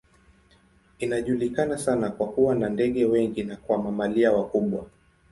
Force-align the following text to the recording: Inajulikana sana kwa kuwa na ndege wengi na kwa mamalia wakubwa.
Inajulikana 0.99 1.77
sana 1.77 2.09
kwa 2.09 2.27
kuwa 2.29 2.55
na 2.55 2.69
ndege 2.69 3.05
wengi 3.05 3.43
na 3.43 3.57
kwa 3.57 3.77
mamalia 3.77 4.31
wakubwa. 4.31 4.89